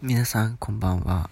[0.00, 1.28] 皆さんこんばんは。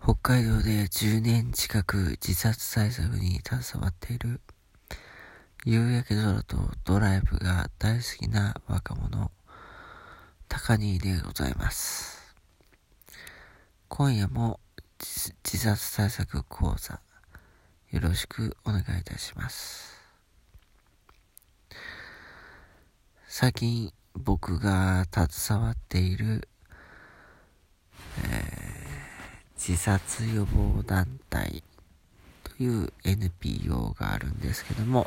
[0.00, 4.40] 北海道で10年近く自殺対策に携わっている
[5.64, 9.32] 夕焼け空とドライブが大好きな若者、
[10.48, 12.32] 高兄でございます。
[13.88, 14.60] 今夜も
[15.00, 17.00] 自殺対策講座
[17.90, 20.00] よろしくお願いいたします。
[23.26, 26.48] 最近僕が携わっている
[29.56, 31.62] 自殺予防団体
[32.42, 35.06] という NPO があるんですけども、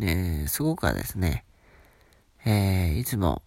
[0.00, 1.44] えー、すごくはですね、
[2.44, 3.42] えー、いつも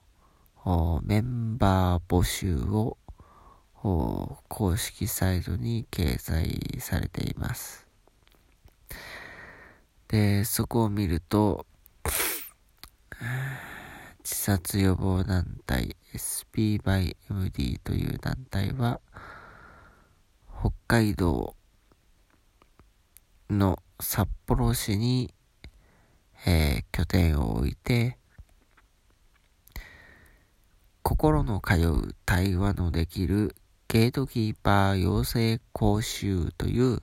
[1.04, 2.98] メンバー募集を
[4.48, 7.86] 公式サイトに掲載されています。
[10.08, 11.66] で、そこを見ると、
[14.24, 19.02] 自殺予防団体 SP by MD という団体は、
[20.62, 21.58] 北海道
[23.50, 25.34] の札幌市に、
[26.46, 28.18] えー、拠点を置いて、
[31.02, 33.54] 心の通う対話のできる
[33.90, 37.02] ゲートキーパー養成講習という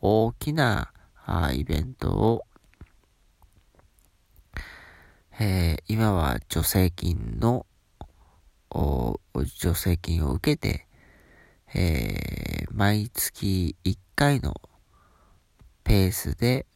[0.00, 0.92] 大きな
[1.52, 2.46] イベントを、
[5.40, 7.66] えー、今は助成金の
[9.58, 10.86] 助成金を受けて、
[11.74, 14.54] えー、毎月1回の
[15.82, 16.66] ペースで、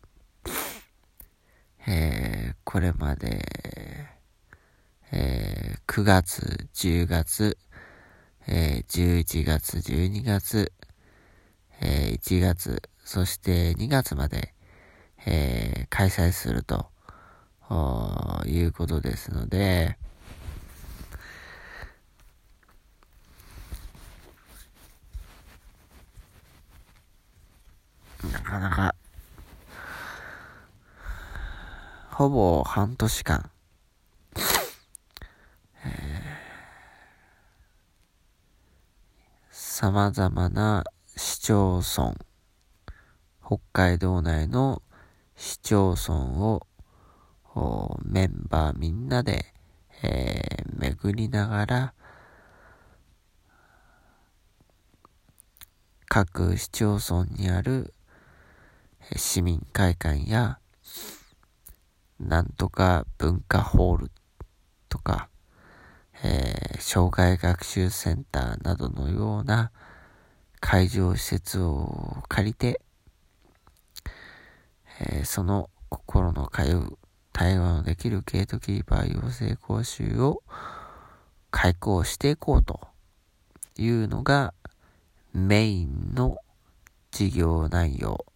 [1.87, 3.45] えー、これまで、
[5.13, 7.59] えー、9月、10月、
[8.49, 10.73] えー、11月、12月、
[11.81, 14.53] えー、1月、そして2月まで、
[15.27, 16.89] えー、開催すると。
[18.47, 19.99] いうことですので、
[28.33, 28.95] なかなか、
[32.11, 33.51] ほぼ半年間、
[39.53, 40.85] 様々な
[41.17, 42.15] 市町村、
[43.45, 44.83] 北海道内の
[45.37, 46.68] 市町村を
[48.05, 49.53] メンバーみんなで、
[50.03, 51.95] えー、巡りながら、
[56.09, 57.93] 各市町村にある
[59.17, 60.59] 市民会館や、
[62.19, 64.11] なんとか文化ホール
[64.89, 65.29] とか、
[66.25, 69.71] えー、障害学習センターなどのような
[70.61, 72.81] 会場施設を借りて、
[75.01, 76.99] えー、その心の通う
[77.39, 80.43] 対話のできるゲートキーパー養成講習を
[81.53, 82.81] 開講していこうと
[83.77, 84.55] いうのが
[85.33, 86.39] メインの
[87.13, 88.27] 事業内容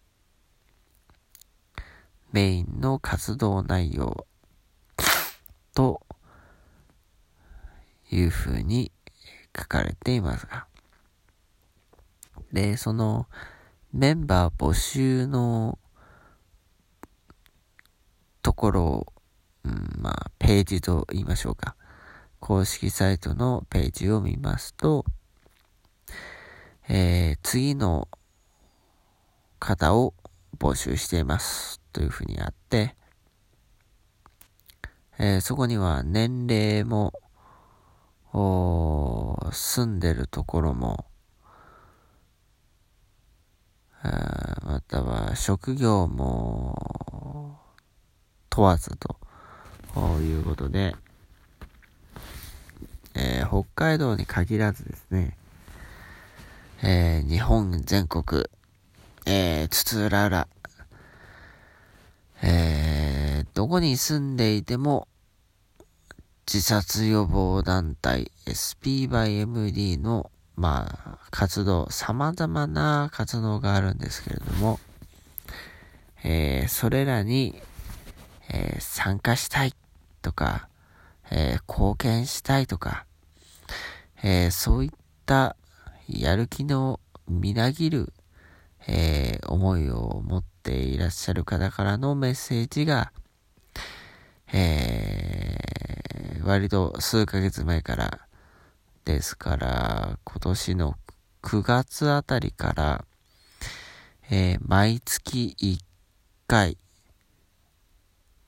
[2.31, 4.25] メインの活動内容
[5.75, 6.01] と
[8.09, 8.93] いうふうに
[9.53, 10.65] 書かれていますが。
[12.53, 13.27] で、その
[13.91, 15.77] メンバー募集の
[18.43, 19.13] ところを、
[19.63, 21.75] うん、まあ、ページと言いましょうか。
[22.39, 25.05] 公式サイトのページを見ますと、
[26.89, 28.09] えー、次の
[29.59, 30.13] 方を
[30.59, 31.81] 募集しています。
[31.93, 32.95] というふうにあって、
[35.17, 37.13] えー、そこには年齢も、
[39.51, 41.05] 住んでるところも、
[44.03, 47.22] または職業も
[48.53, 49.17] 問わずと。
[50.21, 50.95] いうことで、
[53.15, 55.37] えー、北海道に限らずですね、
[56.83, 58.45] えー、日本全国、
[59.25, 60.47] えー、津々浦々、
[62.43, 65.07] えー、どこに住んでいても、
[66.45, 74.79] 自殺予防団体 SP by MD の、まあ、活動、様々な活動があるんですけれども、
[76.23, 77.61] えー、それらに、
[78.49, 79.73] えー、参加したい
[80.21, 80.67] とか、
[81.31, 83.05] えー、貢献したいとか、
[84.23, 84.91] えそういっ
[85.25, 85.57] た
[86.07, 88.13] やる気のみなぎる、
[88.87, 93.11] え思いを持っていらっしゃる方からのメッセージが、
[94.53, 95.57] え、
[96.43, 98.19] 割と数ヶ月前から
[99.05, 100.95] ですから、今年の
[101.41, 103.05] 9月あたりから、
[104.29, 105.79] え、毎月1
[106.47, 106.77] 回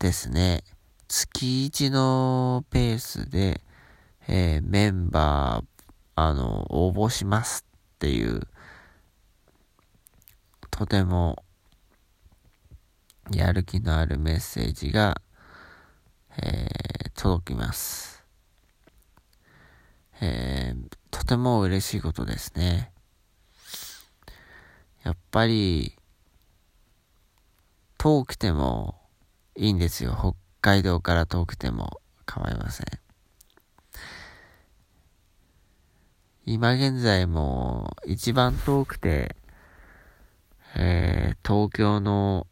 [0.05, 0.63] ですね、
[1.07, 3.59] 月1のペースで、
[4.27, 7.65] えー、メンバーあの、応募します
[7.95, 8.41] っていう、
[10.69, 11.43] とても、
[13.31, 15.19] やる気のあるメッセージが、
[16.37, 18.23] えー、届きます。
[20.21, 22.91] えー、とても嬉しいことですね。
[25.01, 25.97] やっぱり、
[27.97, 29.04] 遠くても
[29.57, 30.15] いいんですよ。
[30.17, 32.87] 北海道から遠くても構いません。
[36.45, 39.35] 今現在も一番遠くて、
[40.75, 42.47] えー、東京の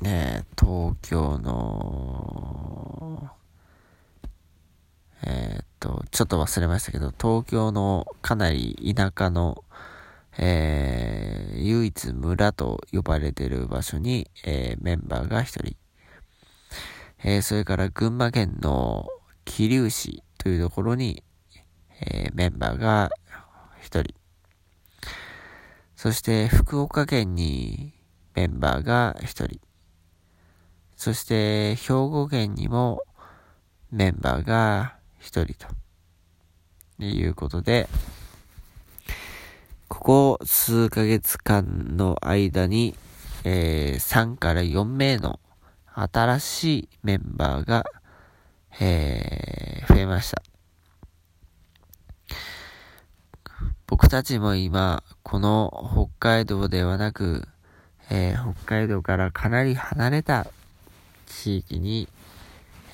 [0.00, 3.30] ねえ東京の、
[5.24, 9.64] えー、っと、ちょっと忘れましたけど、東京のかなり田舎の、
[10.36, 15.74] えー、唯一村と呼ばれてる場所に、えー、メンバーが一人、
[17.24, 19.08] えー、それから群馬県の
[19.46, 21.24] 桐生市というところに、
[22.02, 23.08] えー、メンバーが
[23.80, 24.14] 一人。
[25.96, 27.94] そして福岡県に
[28.34, 29.60] メンバーが一人。
[30.94, 33.00] そして兵庫県にも
[33.90, 35.74] メンバーが一人と
[36.98, 37.88] ということで、
[39.88, 42.94] ここ数ヶ月間の間に、
[43.44, 45.38] えー、3から4名の
[45.94, 47.84] 新しいメンバーが、
[48.80, 50.42] えー、増えました。
[53.86, 57.46] 僕たちも今、この北海道ではなく、
[58.10, 60.46] えー、北海道からかなり離れた
[61.26, 62.08] 地域に、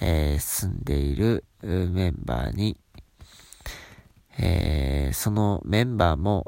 [0.00, 2.76] えー、住んでいるメンバーに、
[4.38, 6.46] えー、そのメンバーも、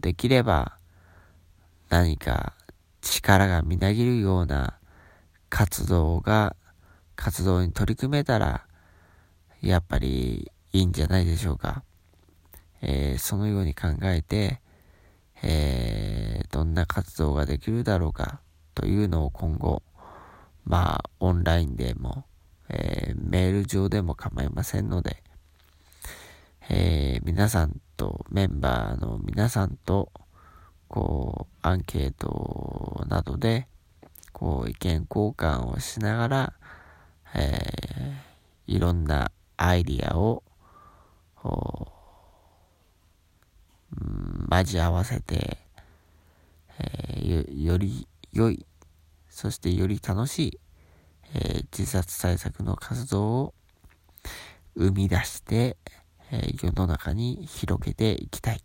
[0.00, 0.78] できれば
[1.88, 2.54] 何か
[3.00, 4.78] 力がみなぎるような
[5.48, 6.56] 活動が、
[7.16, 8.66] 活動に取り組めたら、
[9.60, 11.82] やっぱりいいんじゃないでしょうか。
[12.80, 14.60] えー、そのように考えて、
[15.42, 18.40] えー、どんな活動ができるだろうか
[18.74, 19.82] というのを今後、
[20.64, 22.24] まあ、オンラインでも、
[22.68, 25.22] えー、メール上でも構いませんので、
[26.70, 30.12] えー、皆さんと、メンバーの皆さんと、
[30.88, 33.68] こう、アンケートなどで、
[34.32, 36.52] こう、意見交換をしながら、
[37.34, 40.42] えー、いろんなアイディアを、
[44.50, 45.58] 交わせて、
[46.78, 48.66] えー、より良い、
[49.30, 50.60] そしてより楽しい、
[51.34, 53.54] えー、自殺対策の活動を
[54.76, 55.76] 生み出して、
[56.30, 58.62] え、世の中に広げていきたい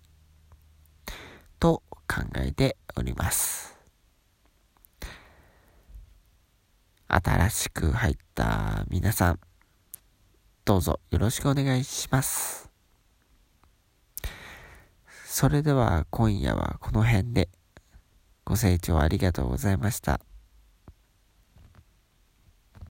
[1.60, 3.78] と考えております。
[7.08, 9.40] 新しく入った皆さん、
[10.66, 12.70] どうぞよろしくお願いします。
[15.26, 17.50] それでは今夜はこの辺で
[18.46, 20.20] ご清聴ありがとうございました。